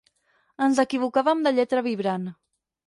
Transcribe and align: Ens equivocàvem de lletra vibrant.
Ens 0.69 0.81
equivocàvem 0.85 1.47
de 1.49 1.53
lletra 1.59 1.87
vibrant. 1.91 2.29